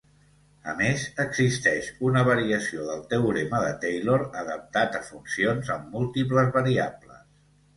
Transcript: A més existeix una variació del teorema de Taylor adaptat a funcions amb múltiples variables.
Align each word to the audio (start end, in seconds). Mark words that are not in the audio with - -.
A 0.71 0.73
més 0.77 1.03
existeix 1.23 1.89
una 2.11 2.23
variació 2.29 2.87
del 2.87 3.03
teorema 3.11 3.59
de 3.65 3.69
Taylor 3.85 4.25
adaptat 4.45 4.99
a 5.01 5.03
funcions 5.11 5.71
amb 5.77 5.95
múltiples 5.99 6.51
variables. 6.61 7.25